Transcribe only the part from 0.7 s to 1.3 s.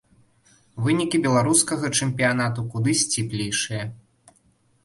Вынікі